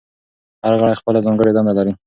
[0.63, 1.91] هر غړی خپله ځانګړې دنده لري.